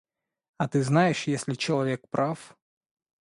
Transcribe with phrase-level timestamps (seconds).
[0.57, 2.57] А ты знаешь, если человек прав…